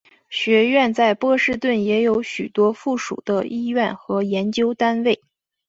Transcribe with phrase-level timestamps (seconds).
[0.31, 5.21] 学院在波士顿也有许多附属的医院和研究单位。